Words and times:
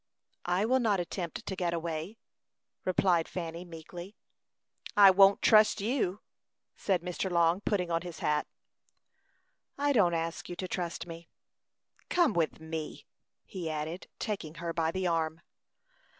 "I 0.47 0.65
will 0.65 0.79
not 0.79 0.99
attempt 0.99 1.45
to 1.45 1.55
get 1.55 1.75
away," 1.75 2.17
replied 2.85 3.27
Fanny, 3.27 3.63
meekly. 3.63 4.15
"I 4.97 5.11
won't 5.11 5.43
trust 5.43 5.79
you," 5.79 6.21
said 6.75 7.03
Mr. 7.03 7.29
Long, 7.29 7.61
putting 7.61 7.91
on 7.91 8.01
his 8.01 8.17
hat. 8.17 8.47
"I 9.77 9.93
don't 9.93 10.15
ask 10.15 10.49
you 10.49 10.55
to 10.55 10.67
trust 10.67 11.05
me." 11.05 11.27
"Come 12.09 12.33
with 12.33 12.59
me," 12.59 13.05
he 13.45 13.69
added, 13.69 14.07
taking 14.17 14.55
her 14.55 14.73
by 14.73 14.89
the 14.89 15.05
arm. 15.05 15.41